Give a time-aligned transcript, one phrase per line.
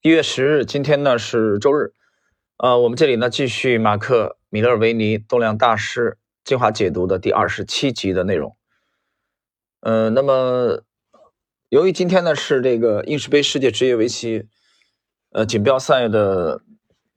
[0.00, 1.92] 一月十日，今天呢是周日，
[2.58, 8.56] 呃，我们这里呢继续马克·米勒维尼动量大师精华解读的第二十七集的内容。
[9.80, 10.84] 呃，那么
[11.68, 14.46] 由于今天呢是这个英式杯世界职业围棋
[15.32, 16.62] 呃锦标赛的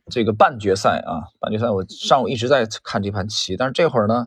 [0.07, 4.25] 这个半决赛啊，半决赛我上午一直在看这盘棋，但是这会儿呢，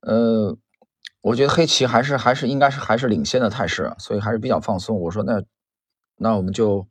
[0.00, 0.56] 呃，
[1.20, 4.98] 我觉得黑棋还是还是应该是还是领先的态势，所以还是比较放松。
[4.98, 5.42] 我说那
[6.20, 6.86] 那我们就。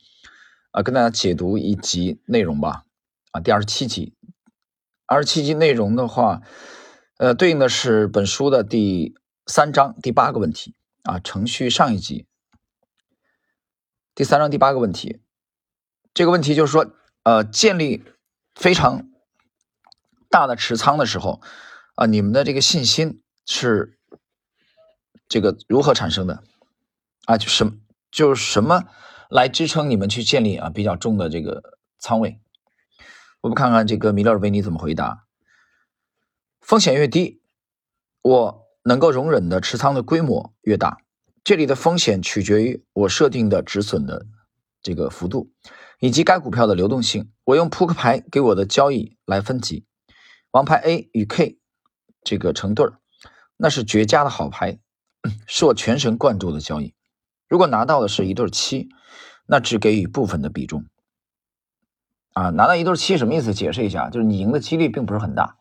[0.71, 2.85] 啊，跟大家解读一集内容吧。
[3.31, 4.13] 啊，第二十七集，
[5.07, 6.43] 二十七集内容的话，
[7.17, 9.15] 呃，对应的是本书的第
[9.47, 12.27] 三章第八个问题啊，程序上一集，
[14.13, 15.19] 第三章第八个问题，
[16.13, 16.93] 这个问题就是说，
[17.23, 18.03] 呃，建立
[18.53, 19.09] 非常
[20.29, 21.41] 大的持仓的时候，
[21.95, 23.97] 啊，你们的这个信心是
[25.27, 26.43] 这个如何产生的？
[27.25, 27.79] 啊，就什
[28.11, 28.85] 就是什么？
[29.29, 32.41] 来支撑你们去建立啊比较重的这个仓位，
[33.41, 35.27] 我们看看这个米勒尔维尼怎么回答。
[36.59, 37.39] 风险越低，
[38.23, 40.97] 我能够容忍的持仓的规模越大。
[41.43, 44.25] 这里的风险取决于我设定的止损的
[44.81, 45.51] 这个幅度，
[45.99, 47.31] 以及该股票的流动性。
[47.43, 49.85] 我用扑克牌给我的交易来分级，
[50.51, 51.59] 王牌 A 与 K
[52.23, 52.99] 这个成对儿，
[53.57, 54.79] 那是绝佳的好牌，
[55.45, 56.95] 是我全神贯注的交易。
[57.49, 58.89] 如果拿到的是一对七。
[59.51, 60.85] 那只给予部分的比重，
[62.33, 63.51] 啊，拿到一对七什么意思？
[63.51, 65.57] 解释一下，就是你赢的几率并不是很大，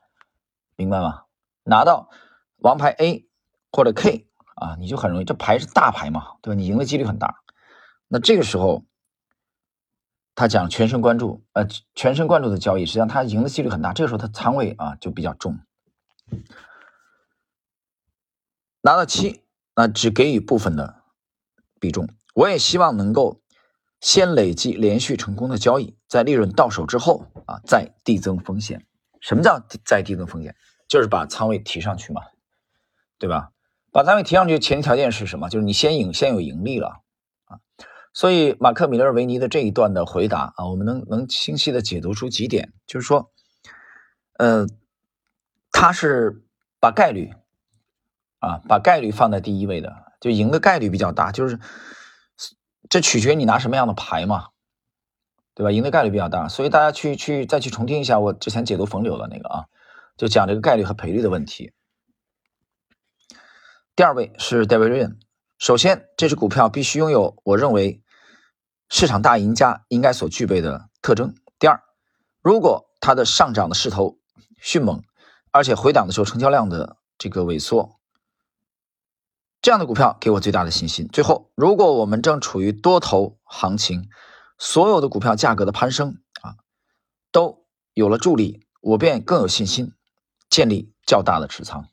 [0.76, 1.22] 明白吗？
[1.62, 2.10] 拿到
[2.58, 3.26] 王牌 A
[3.72, 6.54] 或者 K 啊，你就很容易，这牌是大牌嘛，对吧？
[6.54, 7.36] 你赢的几率很大。
[8.08, 8.84] 那这个时候，
[10.34, 13.94] 他讲全神贯注，呃，全神贯注的交易，实际上他赢的几率很大。
[13.94, 15.58] 这个时候他仓位啊就比较重，
[18.82, 19.42] 拿到七，
[19.74, 20.97] 那只给予部分的
[21.80, 22.08] 比重。
[22.34, 23.40] 我也希望能够。
[24.00, 28.86] 先累计连续成功的交易，在利润到手之后啊，再递增风险。
[29.20, 30.54] 什么叫再递增风险？
[30.86, 32.22] 就是把仓位提上去嘛，
[33.18, 33.50] 对吧？
[33.90, 35.48] 把仓位提上去，前提条件是什么？
[35.48, 37.00] 就是你先赢，先有盈利了
[37.46, 37.58] 啊。
[38.12, 43.32] 所以马克·米勒维尼的这一段的回答啊，我们能能清晰的解读出几点，就是说，
[44.34, 44.64] 呃，
[45.72, 46.44] 他是
[46.78, 47.32] 把概率
[48.38, 51.58] 啊，把概率放在第一位的，就赢的概率比较大，就是。
[52.88, 54.46] 这取决于你拿什么样的牌嘛，
[55.52, 55.70] 对吧？
[55.70, 59.64] 赢的概率比较大，所以大家去去再去重听一下我之前解读冯柳的那个啊，
[60.16, 61.74] 就讲这个概率和赔率的问题。
[63.94, 65.16] 第二位是 David Ryan，
[65.58, 68.02] 首先这只股票必须拥有我认为
[68.88, 71.34] 市场大赢家应该所具备的特征。
[71.58, 71.82] 第二，
[72.40, 74.16] 如果它的上涨的势头
[74.62, 75.02] 迅猛，
[75.50, 77.97] 而且回档的时候成交量的这个萎缩。
[79.60, 81.08] 这样的股票给我最大的信心。
[81.12, 84.08] 最后，如果我们正处于多头行情，
[84.56, 86.56] 所有的股票价格的攀升啊，
[87.32, 89.92] 都有了助力，我便更有信心
[90.48, 91.88] 建立较大的持仓。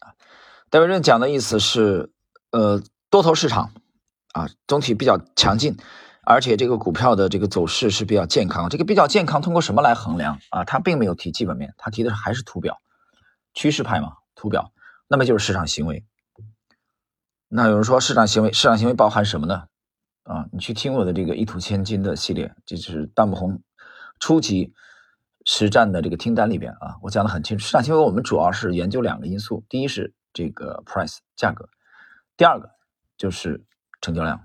[0.00, 0.14] 啊，
[0.70, 2.12] 戴维润讲的意思是，
[2.50, 3.72] 呃，多头市场
[4.32, 5.76] 啊，总体比较强劲，
[6.24, 8.68] 而且这个股票的这个走势是比较健康。
[8.68, 10.64] 这个比较健康，通过什么来衡量啊？
[10.64, 12.80] 他并没有提基本面，他提的还是图表，
[13.52, 14.72] 趋势派嘛，图表，
[15.08, 16.04] 那么就是市场行为。
[17.48, 19.66] 那有人说市场行为，市场行为包含什么呢？
[20.24, 23.62] 啊，你去听我的这个一吐千金的系列，这是弹幕红
[24.18, 24.72] 初级
[25.44, 27.64] 实战的这个听单里边啊，我讲的很清楚。
[27.64, 31.68] 市场行为我们主要是研究两个因素，第一是这个 price 价格，
[32.36, 32.70] 第二个
[33.16, 33.64] 就是
[34.00, 34.44] 成交量。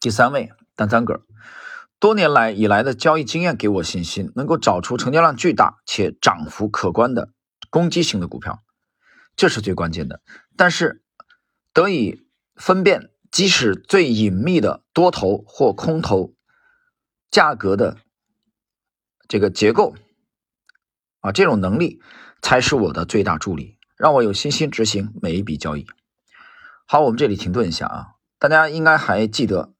[0.00, 1.20] 第三位单三个，
[2.00, 7.28] 多年来以来的交易经验给我信心，能够找出成交量巨大且涨幅可观的
[7.68, 8.62] 攻击型的股票，
[9.36, 10.22] 这是最关键的。
[10.56, 11.02] 但是。
[11.76, 16.32] 得以分辨，即使最隐秘的多头或空头
[17.30, 17.98] 价格的
[19.28, 19.94] 这个结构
[21.20, 22.00] 啊，这种能力
[22.40, 25.86] 才是我的最大助力，让我有信心执行每一笔交易。
[26.86, 28.06] 好，我们这里停顿一下啊，
[28.38, 29.74] 大家应该还记得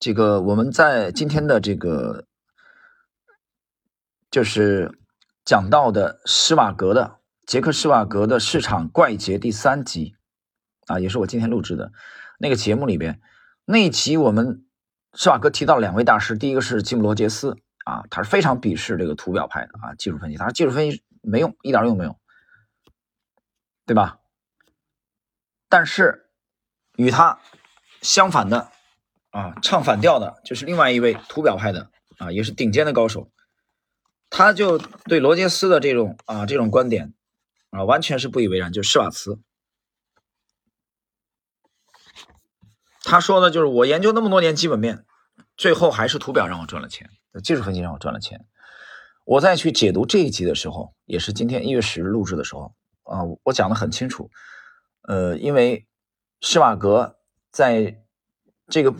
[0.00, 2.26] 这个我们在今天的这个
[4.32, 4.98] 就是
[5.44, 10.16] 讲到的施瓦格的杰克施瓦格的市场怪杰第三集。
[10.86, 11.92] 啊，也是我今天录制的
[12.38, 13.20] 那个节目里边
[13.64, 14.64] 那一集，我们
[15.14, 22.18] 施瓦格提到两位大师，第一个是吉姆罗杰斯啊，他是非常鄙视这个图表派的啊，技术分析，他说技术分析没用，一点用没有，
[23.86, 24.18] 对吧？
[25.68, 26.26] 但是
[26.96, 27.38] 与他
[28.02, 28.70] 相反的
[29.30, 33.30] 啊，唱反调的就是另外一位图表派的啊，也是顶尖的高手，
[34.30, 37.14] 他就对罗杰斯的这种啊这种观点
[37.70, 39.40] 啊，完全是不以为然，就是施瓦茨。
[43.14, 45.04] 他说的就是我研究那么多年基本面，
[45.56, 47.08] 最后还是图表让我赚了钱，
[47.44, 48.44] 技术分析让我赚了钱。
[49.24, 52.74] 我再去解读这一集的时候，也是今天一月十日录制的时候
[53.04, 54.30] 啊，我讲的很清楚。
[55.02, 55.86] 呃，因为
[56.40, 57.14] 施瓦格
[57.52, 58.02] 在
[58.66, 58.92] 这个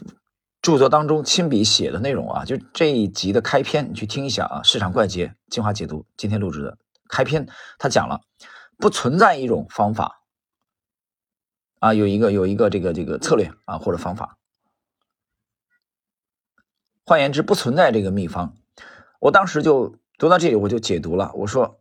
[0.62, 6.78] 著作当中亲笔写的内容啊，就这一集的开篇，你去听一下啊，《市场怪杰精华解读》今天录制的
[7.08, 7.48] 开篇，
[7.80, 8.20] 他讲了
[8.78, 10.22] 不存在一种方法
[11.84, 14.38] 啊，有一个有一个这个这个策略啊或者方法，
[17.04, 18.54] 换言之，不存在这个秘方。
[19.20, 19.96] 我当时就。
[20.16, 21.32] 读到这里，我就解读了。
[21.34, 21.80] 我说，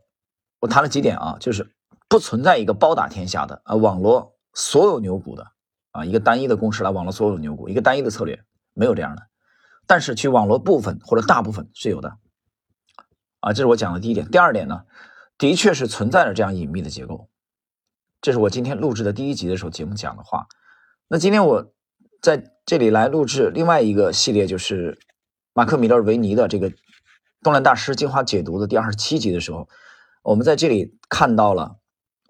[0.59, 1.71] 我谈了几点啊，就是
[2.09, 5.51] 不存在一个包打天下的啊，网罗所有牛股的
[5.91, 9.21] 啊，一个单一的公式来网络所有牛股，一个单一的策略没有这样的。
[9.85, 12.17] 但是去网络部分或者大部分是有的
[13.39, 14.27] 啊，这是我讲的第一点。
[14.31, 14.85] 第二点呢，
[15.37, 17.29] 的确是存在着这样隐秘的结构。
[18.23, 20.47] 这是我今天录制的第一集的时候节目讲的话。
[21.09, 21.73] 那今天我
[22.21, 24.97] 在这里来录制另外一个系列，就是
[25.53, 26.71] 马克·米勒维尼的这个。
[27.43, 29.67] 动量大师精华解读的第二十七集的时候，
[30.21, 31.75] 我们在这里看到了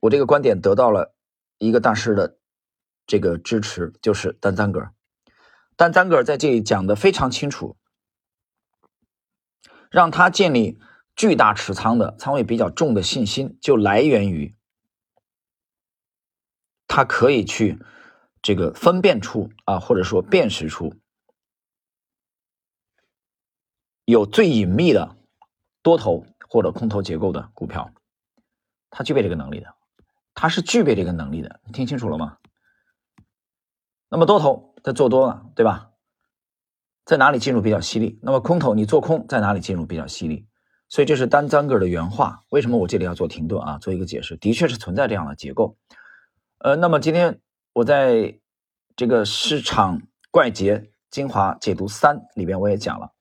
[0.01, 1.13] 我这个观点得到了
[1.59, 2.39] 一个大师的
[3.05, 4.91] 这个支持，就是丹赞格尔。
[5.75, 7.77] 丹赞格尔在这里讲的非常清楚，
[9.91, 10.79] 让他建立
[11.15, 14.55] 巨大持仓的仓位比较重的信心，就来源于
[16.95, 17.79] 它可以去
[18.39, 20.93] 这个分辨出啊，或者说辨识出。
[24.05, 25.17] 有最隐秘的
[25.81, 27.91] 多头或者空头结构的股票，
[28.91, 29.73] 它具备这个能力的，
[30.35, 32.37] 它是具备这个能力的，你听清楚了吗？
[34.07, 35.89] 那么多头在做多了，对吧？
[37.05, 38.19] 在哪里进入比较犀利？
[38.21, 40.45] 那么空头你做空在哪里进入比较犀利？
[40.89, 42.43] 所以这是丹赞格尔的原话。
[42.49, 43.79] 为什么我这里要做停顿啊？
[43.79, 45.75] 做一个解释，的确是存在这样的结构。
[46.63, 47.41] 呃，那么今天
[47.73, 48.39] 我在
[48.95, 50.01] 这个市场
[50.31, 53.11] 怪杰精华解读三里边我也讲了。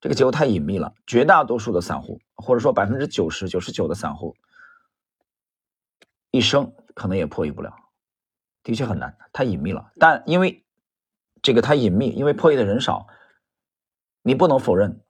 [0.00, 4.34] 这个结构太隐秘了，绝大多数的散户，或者说百分之九十九十九的散户，
[6.32, 7.72] 一生可能也破译不了，
[8.64, 9.92] 的确很难，太隐秘了。
[10.00, 10.64] 但因为
[11.42, 13.06] 这个太隐秘，因为破译的人少，
[14.22, 15.00] 你不能否认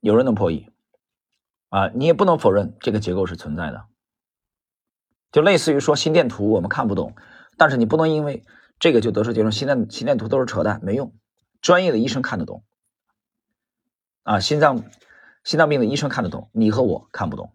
[0.00, 0.68] 有人能破译
[1.70, 3.86] 啊，你也不能否认这个结构是存在的。
[5.36, 7.14] 就类似于说心电图我们看不懂，
[7.58, 8.42] 但是你不能因为
[8.78, 11.12] 这个就得出结论，心电心电图都是扯淡，没用，
[11.60, 12.64] 专业的医生看得懂。
[14.22, 14.84] 啊，心脏
[15.44, 17.52] 心脏病的医生看得懂，你和我看不懂，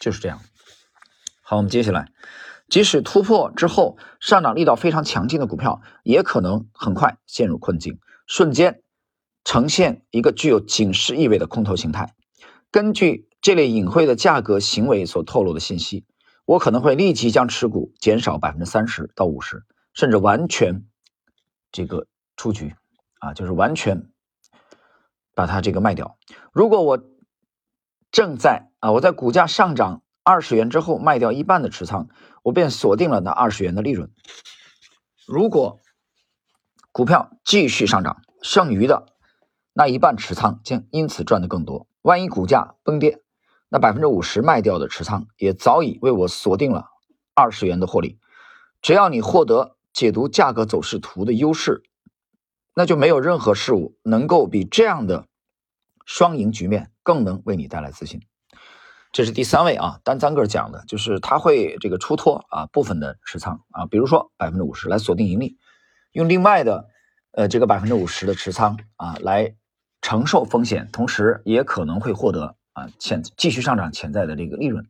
[0.00, 0.40] 就是这样。
[1.42, 2.10] 好，我们接下来，
[2.66, 8.82] 即使突破之后上涨力道非常强劲的股票，也可能很快陷入困境，瞬间
[9.44, 12.14] 呈现一个具有警示意味的空头形态。
[12.70, 16.06] 根据这类隐晦的价格行为所透露的信息，
[16.44, 20.86] 我可能会立即将持股减少百分之三十到五十，甚至完全
[21.70, 22.06] 这个
[22.36, 22.74] 出局
[23.18, 24.08] 啊，就是完全。
[25.34, 26.18] 把它这个卖掉。
[26.52, 27.02] 如果我
[28.10, 32.08] 正在啊，我在股价上涨二十元之后卖掉一半的持仓，
[32.42, 34.12] 我便锁定了那二十元的利润。
[35.26, 35.80] 如果
[36.92, 39.06] 股票继续上涨，剩余的
[39.72, 41.86] 那一半持仓将因此赚得更多。
[42.02, 43.22] 万一股价崩跌，
[43.72, 46.90] 那百分之五十卖掉的持仓也早已为我锁定了
[47.34, 48.18] 二十元的获利。
[48.82, 51.82] 只要你获得解读价格走势图的优势。
[52.74, 55.26] 那就没有任何事物能够比这样的
[56.06, 58.22] 双赢局面更能为你带来自信。
[59.12, 65.58] 这是第三位啊，丹赞格尔讲的，就是他会这个出脱啊部分的持仓啊，比如说百分之五十来锁定盈利，
[66.12, 66.88] 用另外的
[67.32, 69.54] 呃这个百分之五十的持仓啊来
[70.00, 74.88] 承受风险，同时也可能会获得啊潜继续上涨潜在的这个利润。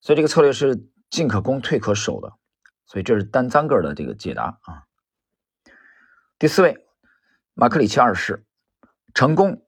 [0.00, 2.32] 所以这个策略是进可攻退可守的。
[2.86, 4.84] 所以这是丹赞格尔的这个解答啊。
[6.38, 6.80] 第四位。
[7.56, 8.44] 马克里奇二世
[9.14, 9.62] 成功，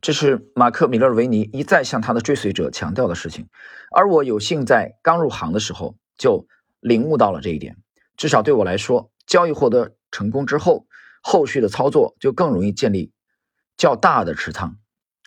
[0.00, 3.48] 这是马克·米勒维尼一再向他的追随者强调的事情，
[3.90, 6.46] 而我有幸在刚入行的时候就
[6.78, 7.76] 领悟到了这一点。
[8.16, 10.86] 至少对我来说，交易获得成功之后，
[11.20, 13.12] 后续的操作就更容易建立
[13.76, 14.76] 较大的持仓，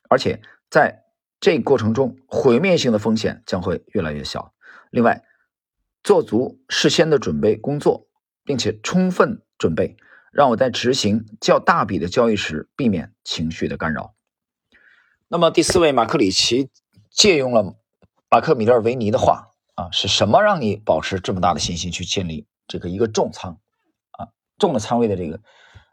[0.10, 1.03] 而且在
[1.44, 4.54] 这过程中，毁灭性的风险将会越来越小。
[4.92, 5.26] 另外，
[6.02, 8.08] 做足事先的准备工作，
[8.46, 9.98] 并且充分准备。
[10.32, 14.16] 让我在执行较大笔的交易时避免情绪的干扰。
[15.28, 16.70] 那么第四位马克里奇
[17.10, 17.76] 借用了
[18.30, 23.60] 马克米勒维尼的话啊，是什么让你保持这么大的信心去建立这个一个重仓
[24.12, 25.42] 啊重的仓位的这个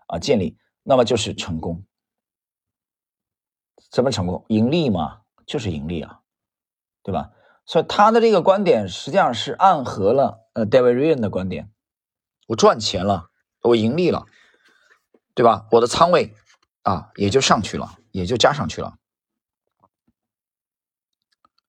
[0.06, 0.56] 啊建立？
[0.84, 1.84] 那么就是成功。
[3.90, 4.44] 怎么成功？
[4.46, 6.20] 盈利嘛，就是盈利啊，
[7.02, 7.32] 对吧？
[7.66, 11.72] 所以他的这个观点实际上是暗合了呃 David Ryan 的观点，
[12.46, 13.30] 我赚钱了。
[13.62, 14.26] 我盈利了，
[15.34, 15.66] 对吧？
[15.72, 16.36] 我的仓位
[16.82, 18.94] 啊也就上去了，也就加上去了。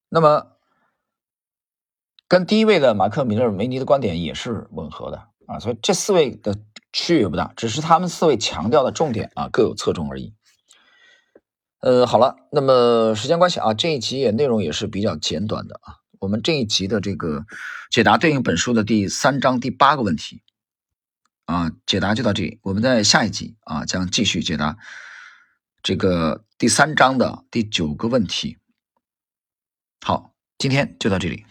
[0.10, 0.52] 那么
[2.28, 6.56] 跟第一位的马克·米勒梅尼的观点也是吻合的啊，所以这四位的
[6.94, 10.36] 区别不大，只是他们四位强调的重点啊各有侧重而已。
[11.82, 15.98] 呃，好了，那么时间关系啊，这一集也内容也是比较简短的啊。
[16.20, 17.46] 我们这一集的这个
[17.90, 20.44] 解答对应本书的第三章第八个问题
[21.46, 22.60] 啊，解答就到这里。
[22.62, 24.78] 我们在下一集啊将继续解答
[25.82, 28.60] 这个第三章的第九个问题。
[30.06, 31.46] 好，今天就到这里。